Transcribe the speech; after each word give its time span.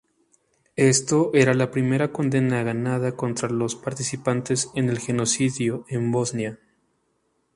Esto 0.77 1.29
era 1.31 1.53
la 1.53 1.69
primera 1.69 2.11
condena 2.11 2.63
ganada 2.63 3.15
contra 3.15 3.49
los 3.49 3.75
participantes 3.75 4.71
en 4.73 4.89
el 4.89 4.97
genocidio 4.97 5.85
en 5.89 6.11
Bosnia. 6.11 6.57